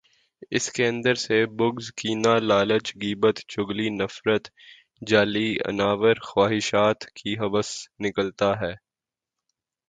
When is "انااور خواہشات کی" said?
5.65-7.37